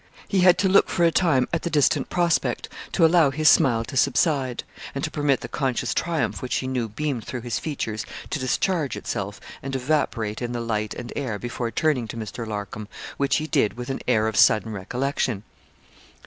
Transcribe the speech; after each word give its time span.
He 0.27 0.39
had 0.39 0.57
to 0.57 0.67
look 0.67 0.89
for 0.89 1.03
a 1.05 1.11
time 1.11 1.47
at 1.53 1.61
the 1.61 1.69
distant 1.69 2.09
prospect 2.09 2.67
to 2.93 3.05
allow 3.05 3.29
his 3.29 3.47
smile 3.49 3.83
to 3.85 3.95
subside, 3.95 4.63
and 4.95 5.03
to 5.03 5.11
permit 5.11 5.41
the 5.41 5.47
conscious 5.47 5.93
triumph 5.93 6.41
which 6.41 6.55
he 6.55 6.65
knew 6.65 6.89
beamed 6.89 7.23
through 7.27 7.41
his 7.41 7.59
features 7.59 8.03
to 8.31 8.39
discharge 8.39 8.97
itself 8.97 9.39
and 9.61 9.75
evaporate 9.75 10.41
in 10.41 10.53
the 10.53 10.59
light 10.59 10.95
and 10.95 11.13
air 11.15 11.37
before 11.37 11.69
turning 11.69 12.07
to 12.07 12.17
Mr. 12.17 12.47
Larcom, 12.47 12.87
which 13.17 13.35
he 13.35 13.45
did 13.45 13.73
with 13.77 13.91
an 13.91 14.01
air 14.07 14.27
of 14.27 14.37
sudden 14.37 14.73
recollection. 14.73 15.43